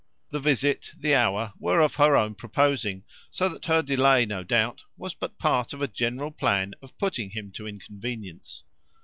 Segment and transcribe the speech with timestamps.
[0.31, 4.81] The visit, the hour were of her own proposing, so that her delay, no doubt,
[4.97, 8.63] was but part of a general plan of putting him to inconvenience.